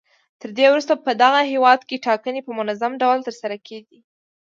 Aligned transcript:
تر 0.41 0.49
دې 0.57 0.65
وروسته 0.69 0.93
په 1.05 1.11
دغه 1.23 1.41
هېواد 1.51 1.79
کې 1.87 2.03
ټاکنې 2.07 2.41
په 2.47 2.51
منظم 2.59 2.91
ډول 3.01 3.17
ترسره 3.27 3.57
کېدې. 3.67 3.99